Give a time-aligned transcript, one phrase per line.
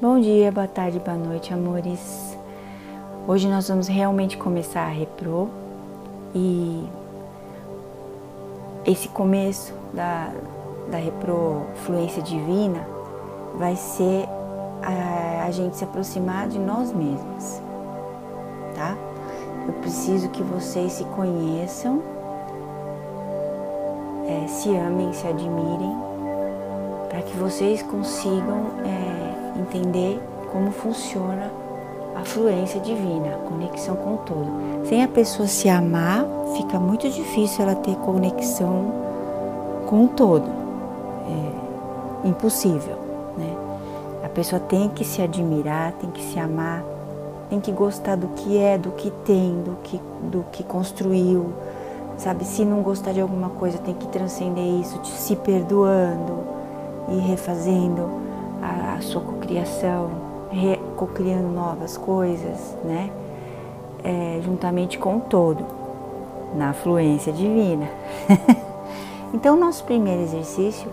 [0.00, 2.34] Bom dia, boa tarde, boa noite, amores.
[3.28, 5.50] Hoje nós vamos realmente começar a repro
[6.34, 6.88] e
[8.86, 10.32] esse começo da,
[10.90, 12.80] da repro fluência divina
[13.58, 14.26] vai ser
[14.82, 17.60] a, a gente se aproximar de nós mesmos,
[18.74, 18.96] tá?
[19.66, 22.02] Eu preciso que vocês se conheçam,
[24.26, 25.94] é, se amem, se admirem,
[27.10, 30.20] para que vocês consigam é, entender
[30.52, 31.50] como funciona
[32.14, 34.86] a fluência divina, a conexão com todo.
[34.86, 38.92] Sem a pessoa se amar, fica muito difícil ela ter conexão
[39.86, 40.48] com o todo.
[42.24, 42.96] É impossível,
[43.36, 43.56] né?
[44.24, 46.84] A pessoa tem que se admirar, tem que se amar,
[47.48, 51.52] tem que gostar do que é, do que tem, do que, do que construiu.
[52.18, 56.40] Sabe, se não gostar de alguma coisa, tem que transcender isso, se perdoando
[57.08, 58.29] e refazendo
[58.62, 60.10] a, sua cocriação,
[60.96, 63.10] cocriando novas coisas, né?
[64.02, 65.64] É, juntamente com o todo,
[66.54, 67.88] na fluência divina.
[69.32, 70.90] então, nosso primeiro exercício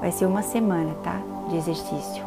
[0.00, 1.20] vai ser uma semana, tá?
[1.48, 2.24] De exercício.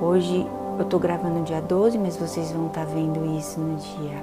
[0.00, 0.46] Hoje
[0.78, 4.22] eu tô gravando dia 12, mas vocês vão estar tá vendo isso no dia.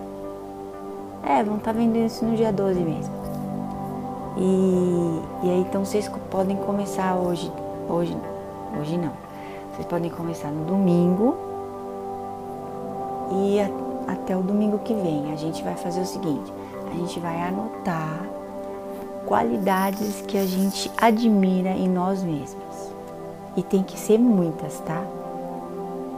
[1.24, 3.14] É, vão estar tá vendo isso no dia 12 mesmo.
[4.38, 7.52] E, e aí então vocês podem começar hoje.
[7.90, 8.18] Hoje,
[8.80, 9.14] hoje não.
[9.72, 11.36] Vocês podem começar no domingo
[13.32, 13.70] e a,
[14.12, 15.32] até o domingo que vem.
[15.32, 16.52] A gente vai fazer o seguinte:
[16.92, 18.26] a gente vai anotar
[19.26, 22.94] qualidades que a gente admira em nós mesmos.
[23.58, 25.04] E tem que ser muitas, tá?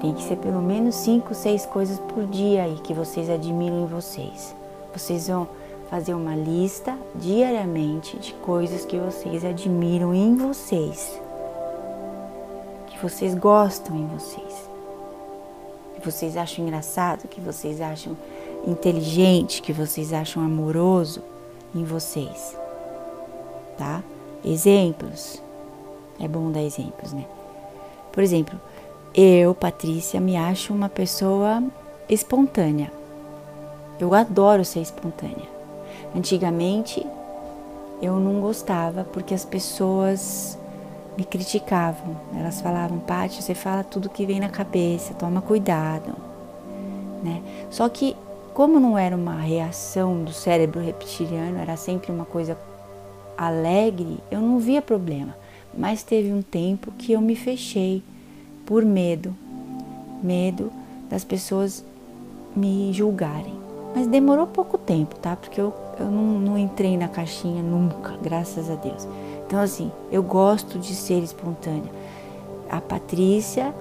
[0.01, 3.85] Tem que ser pelo menos cinco, seis coisas por dia aí que vocês admiram em
[3.85, 4.55] vocês.
[4.93, 5.47] Vocês vão
[5.89, 11.19] fazer uma lista diariamente de coisas que vocês admiram em vocês,
[12.97, 14.69] que vocês gostam em vocês,
[15.95, 18.17] que vocês acham engraçado, que vocês acham
[18.65, 21.21] inteligente, que vocês acham amoroso
[21.75, 22.57] em vocês,
[23.77, 24.03] tá?
[24.43, 25.41] Exemplos.
[26.19, 27.23] É bom dar exemplos, né?
[28.11, 28.59] Por exemplo,
[29.13, 31.63] eu, Patrícia, me acho uma pessoa
[32.09, 32.91] espontânea.
[33.99, 35.47] Eu adoro ser espontânea.
[36.15, 37.05] Antigamente
[38.01, 40.57] eu não gostava porque as pessoas
[41.17, 42.15] me criticavam.
[42.37, 46.13] Elas falavam, Paty, você fala tudo que vem na cabeça, toma cuidado.
[47.23, 47.41] Né?
[47.71, 48.15] Só que,
[48.53, 52.57] como não era uma reação do cérebro reptiliano, era sempre uma coisa
[53.35, 55.35] alegre, eu não via problema.
[55.75, 58.03] Mas teve um tempo que eu me fechei
[58.65, 59.35] por medo,
[60.21, 60.71] medo
[61.09, 61.83] das pessoas
[62.55, 63.55] me julgarem.
[63.95, 65.35] Mas demorou pouco tempo, tá?
[65.35, 69.07] Porque eu, eu não, não entrei na caixinha nunca, graças a Deus.
[69.47, 71.89] Então, assim, eu gosto de ser espontânea.
[72.69, 73.73] A Patrícia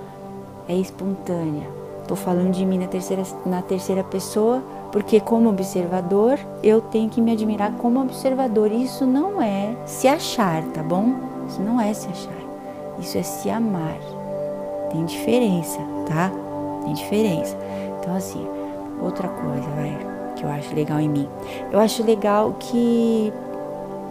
[0.69, 1.67] é espontânea.
[2.07, 4.63] Tô falando de mim na terceira, na terceira pessoa,
[4.93, 8.71] porque como observador, eu tenho que me admirar como observador.
[8.71, 11.15] Isso não é se achar, tá bom?
[11.49, 12.33] Isso não é se achar.
[13.01, 13.99] Isso é se amar.
[14.93, 16.31] Tem diferença, tá?
[16.85, 17.57] Tem diferença.
[17.99, 18.47] Então, assim,
[19.03, 19.99] outra coisa, vai,
[20.37, 21.29] que eu acho legal em mim.
[21.73, 23.33] Eu acho legal que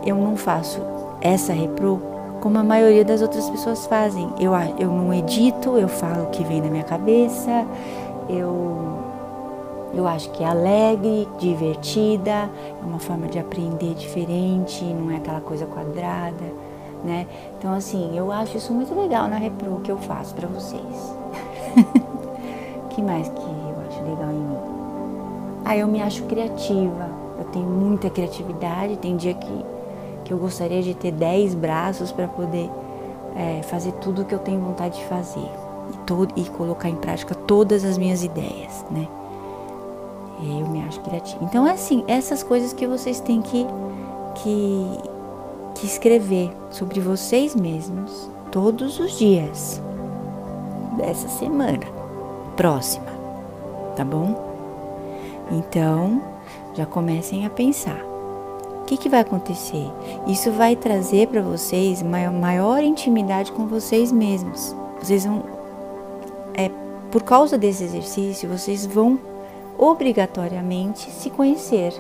[0.05, 0.94] eu não faço
[1.25, 2.01] essa repro
[2.41, 4.29] como a maioria das outras pessoas fazem.
[4.39, 7.65] Eu, eu não edito, eu falo o que vem na minha cabeça,
[8.29, 8.99] eu,
[9.93, 12.49] eu acho que é alegre, divertida,
[12.81, 16.65] é uma forma de aprender diferente, não é aquela coisa quadrada
[17.05, 17.27] né?
[17.57, 21.15] Então, assim, eu acho isso muito legal na repro que eu faço para vocês.
[22.89, 24.57] que mais que eu acho legal em mim?
[25.63, 27.09] Ah, eu me acho criativa.
[27.37, 28.97] Eu tenho muita criatividade.
[28.97, 29.65] Tem dia que,
[30.25, 32.69] que eu gostaria de ter 10 braços para poder
[33.35, 35.47] é, fazer tudo o que eu tenho vontade de fazer
[35.93, 39.07] e, todo, e colocar em prática todas as minhas ideias, né?
[40.41, 41.41] Eu me acho criativa.
[41.45, 43.65] Então, é assim, essas coisas que vocês têm que,
[44.35, 44.99] que
[45.75, 49.81] que escrever sobre vocês mesmos todos os dias
[50.97, 51.85] dessa semana
[52.55, 53.11] próxima,
[53.95, 54.43] tá bom?
[55.51, 56.21] Então,
[56.73, 58.14] já comecem a pensar.
[58.85, 59.91] O que, que vai acontecer?
[60.27, 64.75] Isso vai trazer para vocês maior, intimidade com vocês mesmos.
[65.01, 65.43] Vocês vão,
[66.53, 66.69] é,
[67.09, 69.17] por causa desse exercício, vocês vão
[69.75, 71.99] obrigatoriamente se conhecer.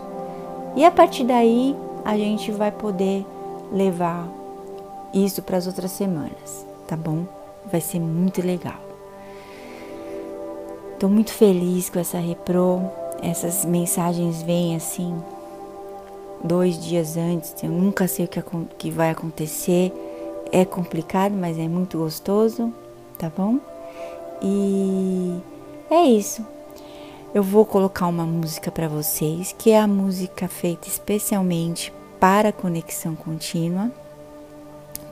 [0.75, 3.25] E a partir daí, a gente vai poder
[3.71, 4.27] levar
[5.11, 7.25] isso para as outras semanas, tá bom?
[7.65, 8.79] Vai ser muito legal.
[10.93, 12.79] Estou muito feliz com essa repro.
[13.23, 15.15] Essas mensagens vêm assim
[16.43, 17.55] dois dias antes.
[17.63, 18.41] Eu nunca sei o que,
[18.77, 19.91] que vai acontecer.
[20.51, 22.73] É complicado, mas é muito gostoso.
[23.17, 23.59] tá bom?
[24.41, 25.39] E
[25.89, 26.45] é isso.
[27.33, 33.13] Eu vou colocar uma música para vocês, que é a música feita especialmente para conexão
[33.13, 33.91] contínua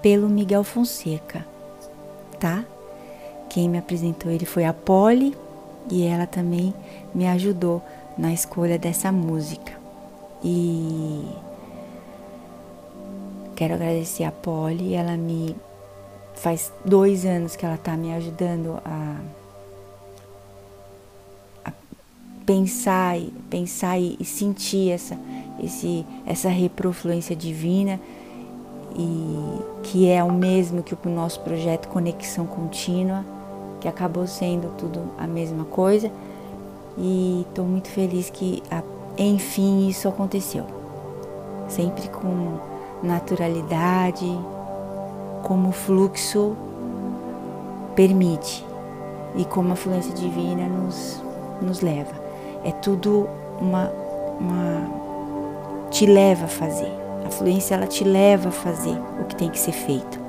[0.02, 1.46] pelo Miguel Fonseca,
[2.40, 2.64] tá?
[3.50, 5.36] Quem me apresentou ele foi a Polly
[5.92, 6.74] e ela também
[7.14, 7.82] me ajudou
[8.18, 9.83] na escolha dessa música.
[10.44, 11.26] E
[13.56, 15.56] quero agradecer a Polly, ela me
[16.36, 19.22] faz dois anos que ela está me ajudando a,
[21.64, 21.72] a
[22.46, 23.18] pensar,
[23.50, 25.18] pensar e, e, sentir essa,
[25.64, 28.00] esse, essa reprofluência divina
[28.96, 33.26] e que é o mesmo que o nosso projeto Conexão Contínua,
[33.80, 36.12] que acabou sendo tudo a mesma coisa.
[36.98, 38.62] E estou muito feliz que,
[39.18, 40.66] enfim, isso aconteceu.
[41.68, 42.60] Sempre com
[43.02, 44.26] naturalidade,
[45.44, 46.56] como o fluxo
[47.96, 48.66] permite
[49.36, 51.22] e como a fluência divina nos,
[51.62, 52.14] nos leva.
[52.64, 53.28] É tudo
[53.60, 53.92] uma,
[54.40, 55.90] uma.
[55.90, 56.92] te leva a fazer.
[57.26, 60.20] A fluência ela te leva a fazer o que tem que ser feito.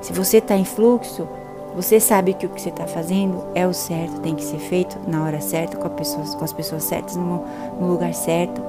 [0.00, 1.26] Se você está em fluxo,
[1.74, 4.96] você sabe que o que você está fazendo é o certo, tem que ser feito
[5.08, 7.44] na hora certa, com, pessoas, com as pessoas certas, no,
[7.80, 8.62] no lugar certo.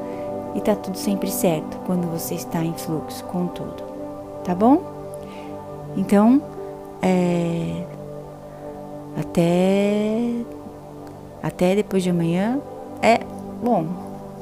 [0.56, 3.84] E tá tudo sempre certo quando você está em fluxo com tudo.
[4.44, 4.82] Tá bom?
[5.96, 6.42] Então,
[7.02, 7.84] é,
[9.20, 10.46] até
[11.44, 12.60] até depois de amanhã
[13.02, 13.20] é
[13.62, 13.86] bom.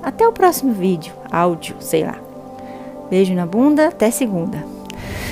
[0.02, 2.16] Até o próximo vídeo, áudio, sei lá.
[3.10, 4.64] Beijo na bunda, até segunda.